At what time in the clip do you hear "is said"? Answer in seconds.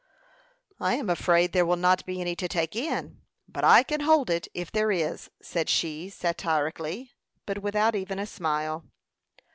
4.91-5.69